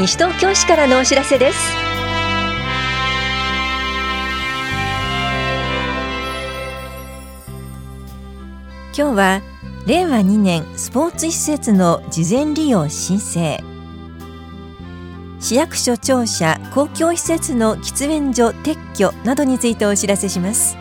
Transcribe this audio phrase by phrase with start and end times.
[0.00, 1.58] 西東京市からのお知らせです。
[8.96, 9.42] 今日は
[9.86, 13.62] 令和2年スポーツ施設の事前利用申請。
[15.38, 20.78] 市役所庁舎公共施設の喫煙所撤去などについてお知らせします。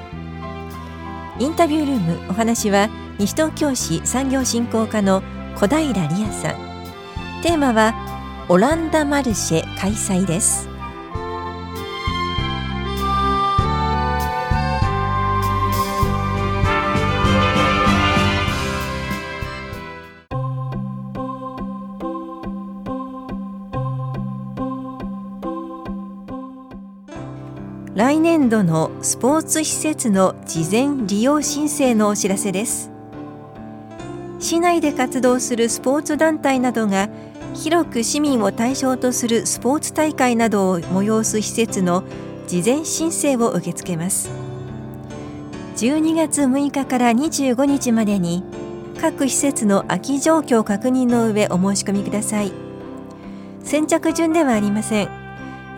[1.40, 5.22] インタビュールームお話は西東京市産業振興課の
[5.58, 7.42] 小平理也さん。
[7.44, 8.19] テーマは
[8.52, 10.68] オランダマルシェ開催です。
[27.94, 32.90] 来年度のスポーツ施設の事前利用申請のお知らせです。
[34.40, 37.10] 市内で活動するスポーツ団体などが
[37.56, 42.04] 広く市民を対象とするスポーツ大会などを催す施設の
[42.48, 44.30] 事前申請を受け付けます。
[45.78, 48.44] 12月6日から25日までに
[49.02, 52.52] 各施設の空き状況確認の上お申し込みください。
[53.64, 55.10] 先着順ではありません。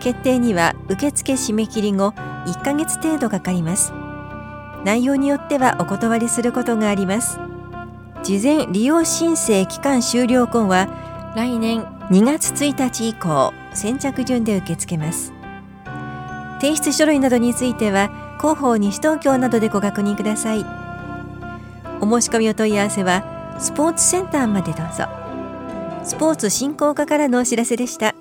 [0.00, 2.14] 決定には受付締め切り後
[2.46, 3.92] 1ヶ月程度かかります。
[4.84, 7.38] 内容によってはお断りすることがあります。
[8.24, 10.88] 事前利用申請期間終了後は
[11.34, 15.32] 来年2月1日以降先着順で受け付けます。
[16.60, 20.66] 提出書類などについては広報西東京などでご確認ください。
[22.00, 25.06] お申し込みお問い合わせはスポーツセンターまでどうぞ。
[26.04, 28.14] スポーツ振興課からのお知らせでした。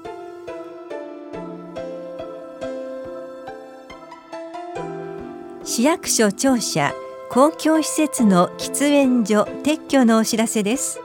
[5.66, 6.94] 市役所庁舎
[7.30, 11.02] 公共施設の喫煙所撤去のお知らせです。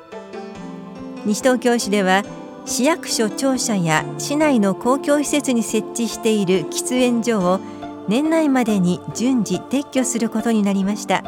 [1.26, 2.22] 西東京市では
[2.66, 7.60] 市役所庁舎や市内の公共施設に設置している喫煙所を
[8.06, 11.24] 年内までに順次撤去することになりました。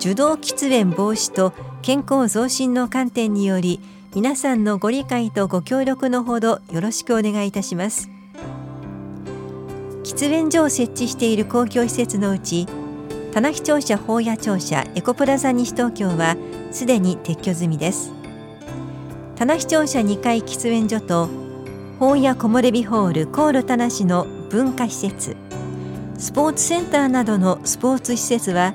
[0.00, 1.52] 受動喫煙防止と
[1.82, 3.80] 健康増進の観点により
[4.14, 8.10] 皆さんのご理解とご協力のほどよろしくお願いいたします。
[10.02, 12.66] 喫煙所を設置している公共施設のうち
[13.32, 16.36] 棚木庁舎法屋庁舎エコプラザ西東京は
[16.72, 18.17] すでに撤去済みです。
[19.38, 21.28] 棚木庁舎2階喫煙所と
[22.00, 25.36] 法屋木漏れ日ホール航路棚市の文化施設。
[26.18, 28.74] スポーツセンターなどのスポーツ施設は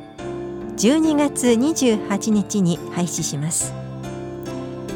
[0.78, 3.74] 12月28日に廃止します。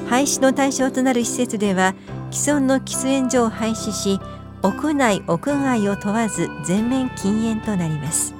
[0.09, 1.95] 廃止の対象となる施設では
[2.31, 4.21] 既存の喫煙所を廃止し
[4.63, 8.33] 屋内屋外を問わず全面禁煙となります。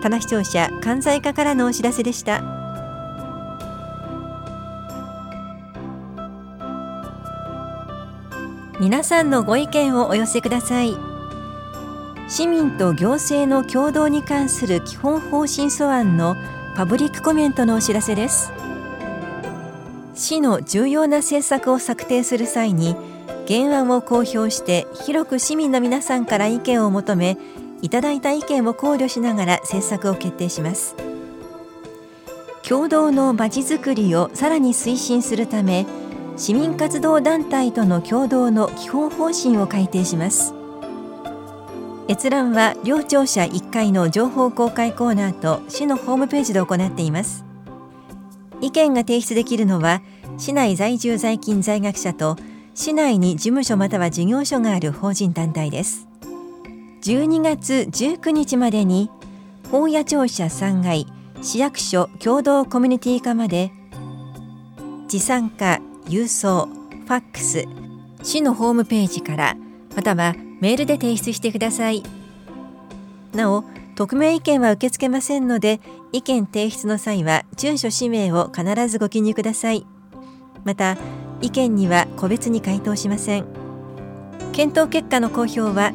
[0.00, 2.55] 棚視聴者関西課からのお知らせでした。
[8.78, 10.94] 皆さんのご意見をお寄せください。
[12.28, 16.36] 市民と行政の共同に関する基本方針素案の
[16.76, 18.52] パブリックコメントのお知らせです。
[20.14, 22.96] 市の重要な政策を策定する際に
[23.48, 27.38] 原案を公表して広く市民の皆さんから意見を求め
[27.80, 30.96] いただいた意見を考慮しながら政策を決定します。
[32.62, 35.86] 共同のまちづくりをさらに推進するため
[36.36, 40.52] 市民活動団体との共同の基本方針を改定します。
[42.08, 47.44] 閲覧は両庁舎1階の情報公開コーナーと市のホームページで行っています。
[48.60, 50.02] 意見が提出できるのは
[50.38, 52.36] 市内在住在勤在学者と
[52.74, 56.06] 市内に事務所または事業所がある法人団体です。
[57.02, 59.10] 12月19日までに
[59.70, 61.06] 本屋庁舎3階
[61.40, 63.70] 市役所共同コミュニティ課まで
[65.08, 67.64] 持参加郵送ファックス
[68.22, 69.56] 市のホームページから
[69.94, 72.02] またはメールで提出してください。
[73.34, 75.80] なお匿名意見は受け付けませんので
[76.12, 79.86] 意見提出の際は住所氏名を必ずご記入ください。
[80.64, 80.96] また
[81.40, 83.44] 意見には個別に回答しません。
[84.52, 85.92] 検討結果の公表は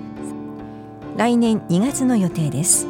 [1.17, 2.87] 来年2月の予定です。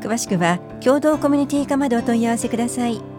[0.00, 3.13] 詳しくは共同コミュニティ課までお問い合わせください。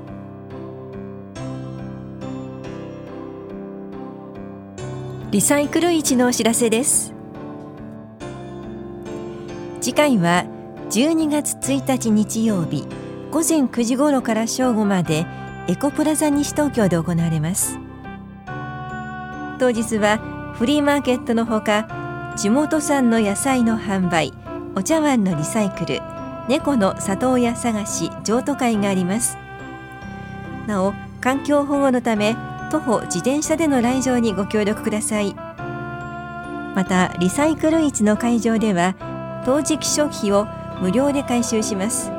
[5.31, 7.11] リサイクル市のお知らせです。
[9.81, 10.45] 次回は
[10.91, 12.87] 12月1日日曜日
[13.31, 15.25] 午前9時頃から正午まで
[15.67, 17.79] エコプラザ西東京で行われます。
[19.59, 24.31] 当日はフリーマーケットのほか地元産の野菜の販売
[24.75, 26.01] お茶碗のリサイクル
[26.47, 29.37] 猫の里親探し譲渡会があります。
[30.67, 32.35] なお環境保護のため
[32.71, 35.35] 徒歩自転車での来場にご協力ください。
[36.75, 38.95] またリサイクル市の会場では
[39.45, 40.45] 陶磁器食費を
[40.81, 42.11] 無料で回収します。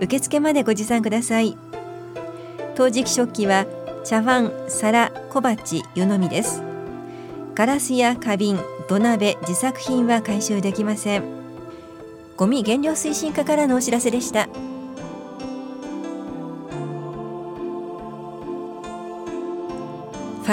[0.00, 1.56] 受付までご持参ください。
[2.74, 3.66] 陶磁器食器は
[4.04, 6.62] 茶碗、皿、小鉢、湯飲みです。
[7.54, 8.58] ガラスや花瓶、
[8.88, 11.24] 土鍋、自作品は回収できません。
[12.36, 14.48] ゴミ減量推進課からのお知らせでした。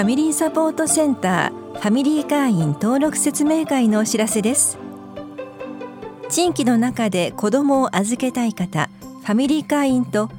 [0.00, 4.78] ァミリーサポートセンターファミリー会員登録説明会のお知らせです。
[6.30, 10.30] 地域の中で子どもを預けたい方ファミリー会員と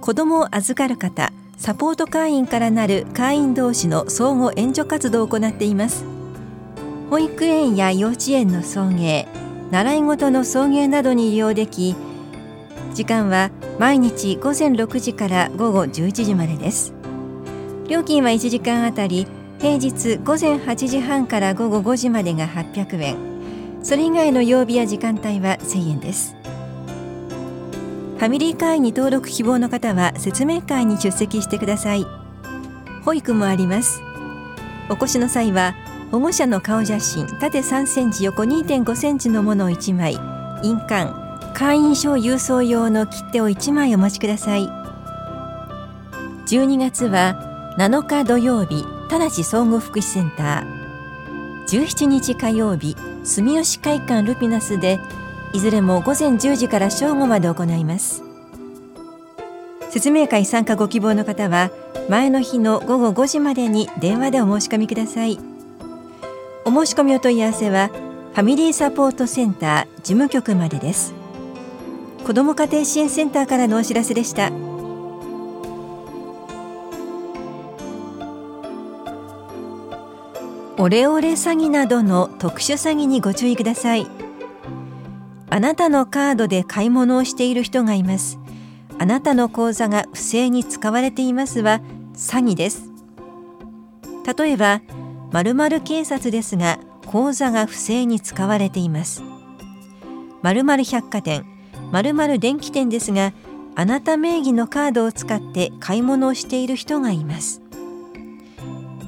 [0.00, 6.06] 子どもを預かる方サポート会員からなる会員同士の相互援助活動を行っています。
[7.10, 9.26] 保育園や幼稚園の送迎
[9.70, 11.94] 習い事の送迎などに利用でき
[12.94, 16.99] 時間は毎日午前6時から午後11時までです。
[17.90, 19.26] 料金は1時間あたり
[19.58, 23.16] 平日午前8時半から午後5時までが800円。
[23.82, 26.36] それ以外の曜日や時間帯は1000円です。
[28.16, 32.06] ファミリー会員に登録希望の方は説明会に出席してください。
[33.04, 34.00] 保育もあります。
[34.88, 35.74] お越しの際は
[36.12, 40.14] 保護者の顔写真縦3センチ横2.5センチのものを1枚
[40.62, 41.10] 印鑑
[41.54, 44.68] 会員証郵送用の切手を1枚お持ちください。
[46.46, 47.49] 12月は
[47.80, 51.64] 7日土曜日田梨総合福祉センター。
[51.64, 52.94] 17日火曜日
[53.24, 55.00] 住吉会館ルピナスで
[55.54, 58.22] いずれも午前10時から正午まで行います。
[59.88, 61.70] 説明会参加ご希望の方は
[62.10, 65.38] 前の日の午後5時までに電話でお申し込みください。
[66.66, 71.14] お申し込みお問い合わせはファミリーサポートセンター事務局までです。
[72.26, 74.52] 子ども家庭支援センターからのお知らせでした。
[80.80, 84.06] オレオレ詐欺などの特殊詐欺にご注意ください。
[85.50, 88.38] あなたのカードで買い物をしている人がいます。
[88.98, 91.82] あなたの口座が不正に使われていますは
[92.14, 92.88] 詐欺です。
[94.38, 94.80] 例えば
[95.32, 99.22] 〇〇警察ですが口座が不正に使われています。
[100.40, 101.44] 〇〇百貨店
[101.92, 103.34] 〇〇電気店ですが
[103.74, 107.60] あなた名義のカードを使って買い物をしている人がいます。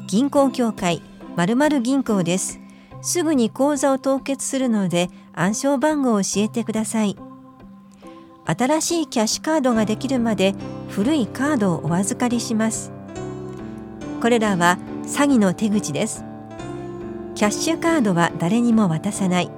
[0.07, 1.01] 銀行協会
[1.37, 2.61] 〇〇銀行です。
[3.01, 7.17] すぐに口座を凍結するので暗証番号を教えてください。
[8.45, 10.55] 新しいキャッシュカードができるまで
[10.89, 12.93] 古いカードをお預かりします。
[14.21, 16.25] これらは詐欺の手口です。
[17.35, 19.51] キャッシュカードは誰にも渡さない。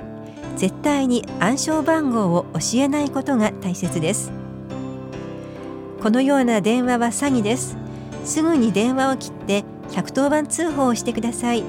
[0.57, 4.31] 絶対に暗証番号を教えないことが大切です。
[6.01, 7.77] このような電話は詐欺です。
[8.25, 11.63] すぐに電話を切って110番通報をしてください。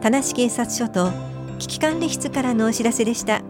[0.00, 1.10] 田無警察署と
[1.58, 3.42] 危機管理室からのお知らせでした。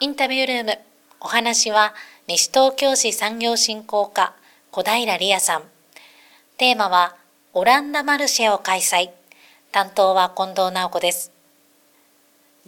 [0.00, 0.78] インタビュールーム
[1.20, 1.94] お話は
[2.26, 4.34] 西東京市産業振興課
[4.70, 5.64] 小平理也さん。
[6.56, 7.16] テーマは
[7.52, 9.10] オランダマルシェを開催。
[9.72, 11.32] 担当は近藤直子です。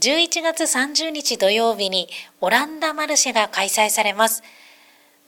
[0.01, 2.09] 11月30日土曜日に
[2.41, 4.43] オランダマルシェが開催されます。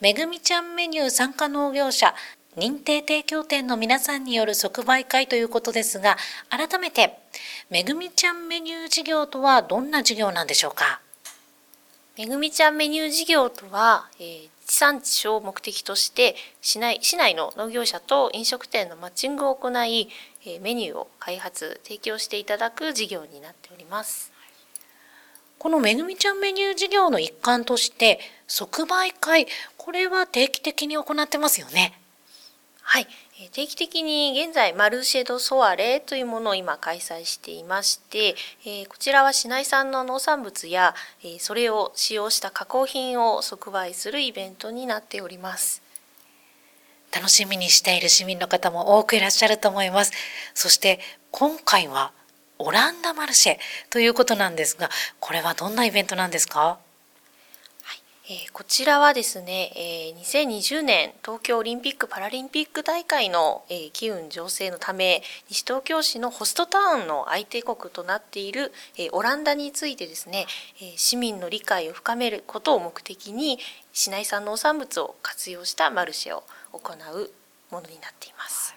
[0.01, 2.13] めぐみちゃんメニュー参加農業者
[2.57, 6.17] 認定提供店の皆さんによる即売会ということですが、
[6.49, 7.17] 改めて、
[7.69, 10.99] めぐみちゃんメニュー事業とはどんな事業なんでしょうか？
[12.17, 20.09] めぐみちゃんメニュー事業とは、えー、地産地消を目的として市内市内の農業者と飲食店のマッチングを行い、
[20.45, 24.31] えー、メニューを開発提供していただく事業になっております。
[25.57, 29.47] このめぐみちゃんメニュー事業の一環として即売会
[29.77, 31.99] これは定期的に行ってますよね。
[32.87, 33.07] はい、
[33.51, 45.81] 定期的に現在マルシェドソアレというものを今開催していまして、えこちらは市内産の農産物や、えそれを使用した加工品を即売するイベントになっております。
[47.11, 50.11] 楽しみにしている市民の方も多くいらっしゃると思います。
[50.53, 50.99] そして
[51.31, 52.11] 今回は
[52.59, 53.57] オランダマルシェ
[53.89, 56.77] ということなんですが、これはどんなイベントなんですか？
[58.27, 70.47] えー、こちらはですね、えー、2020年東京オリンピック・パラリンピック大会の、えー、機運醸成のため西東京市のホストタウンの相手国となっている、え、オランダについてですね、
[70.81, 73.59] え、市民の理解を深めることを目的に
[73.93, 77.31] 市内産農産物を活用したマルシェを行う
[77.69, 78.73] ものになっています。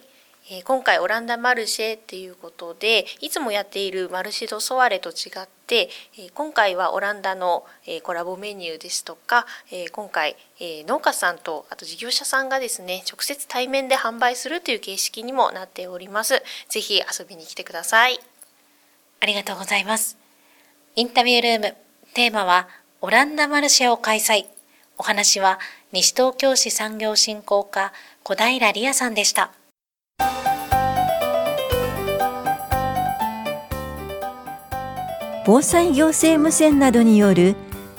[0.49, 16.41] えー、今回オランダマルシェっていうことでいつもやっているマルシドソワレと違って、えー、今回はオランダの、えー、コラボメニューですとか、え今回、え農家さんとあと事業者さんがですね直接対面で販売するという形式にもなっております。
[16.67, 18.19] ぜひ遊びに来てください。
[19.19, 20.17] ありがとうございます。
[20.95, 21.77] インタビュールーム
[22.15, 22.67] テーマは
[23.01, 24.45] オランダマルシェを開催。
[24.97, 25.57] お話は
[25.93, 29.53] 西東京市産業振興課小平理也さんでした。
[35.45, 37.55] 防災行政無線などによる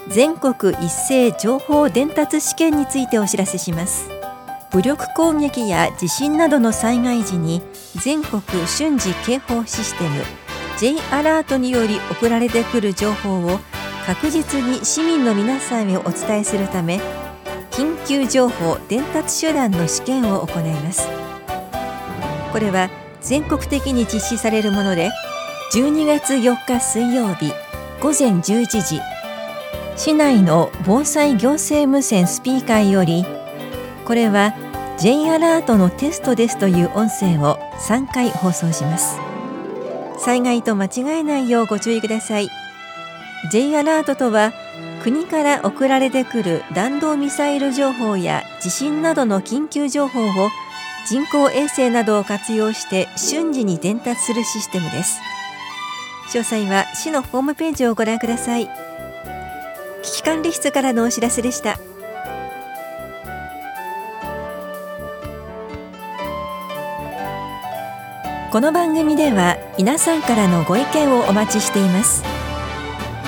[0.08, 4.10] 全国一斉情報伝達試験についてお知らせします。
[4.70, 7.62] 武力攻撃や地震などの災害時に
[7.96, 10.22] 全国瞬時警報システム
[10.78, 13.60] J アラートにより送られてくる情報を
[14.10, 17.00] 確実に市民の皆さんへお伝えするため
[17.70, 21.08] 緊急情報伝達手段の試験を行います。
[22.52, 22.90] これは
[23.20, 25.10] 全国的に実施されるもので
[25.74, 27.52] 12月4日水曜日
[28.00, 29.00] 午前11時
[29.94, 33.24] 市内の防災行政無線スピーカーより
[34.04, 34.54] これは
[34.98, 39.20] J アラートのテストですという音声を3回放送します。
[40.18, 40.90] 災害と間違
[41.20, 42.59] えないようご注意ください。
[43.48, 44.52] J アラートとは
[45.02, 50.50] 国から送られてくる弾道ミサイル情報や地震などの緊急情報を
[51.06, 55.20] 人工衛星などを活用して瞬時に伝達するシステムです。
[56.32, 58.68] 詳細は市のホームページをご覧ください。
[60.02, 61.78] 危機管理室からのお知らせでした。
[68.52, 72.39] この番組では皆さんからのご意見をお待ちしています。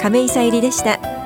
[0.00, 1.17] 亀井さゆりでした。